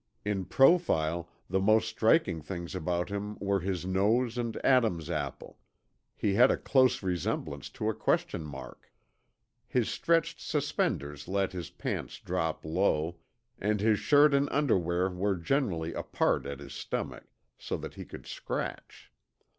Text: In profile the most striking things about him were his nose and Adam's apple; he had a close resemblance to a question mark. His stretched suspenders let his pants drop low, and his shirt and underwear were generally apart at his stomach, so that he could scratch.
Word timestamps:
In 0.25 0.45
profile 0.45 1.29
the 1.47 1.59
most 1.59 1.87
striking 1.87 2.41
things 2.41 2.73
about 2.73 3.09
him 3.09 3.37
were 3.39 3.59
his 3.59 3.85
nose 3.85 4.35
and 4.35 4.57
Adam's 4.65 5.11
apple; 5.11 5.59
he 6.17 6.33
had 6.33 6.49
a 6.49 6.57
close 6.57 7.03
resemblance 7.03 7.69
to 7.69 7.87
a 7.87 7.93
question 7.93 8.41
mark. 8.43 8.91
His 9.67 9.89
stretched 9.91 10.41
suspenders 10.41 11.27
let 11.27 11.51
his 11.51 11.69
pants 11.69 12.17
drop 12.19 12.65
low, 12.65 13.17
and 13.59 13.79
his 13.79 13.99
shirt 13.99 14.33
and 14.33 14.49
underwear 14.49 15.07
were 15.11 15.35
generally 15.35 15.93
apart 15.93 16.47
at 16.47 16.61
his 16.61 16.73
stomach, 16.73 17.25
so 17.59 17.77
that 17.77 17.93
he 17.93 18.03
could 18.03 18.25
scratch. 18.25 19.11